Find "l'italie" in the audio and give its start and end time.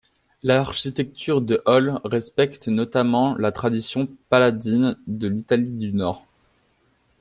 5.27-5.73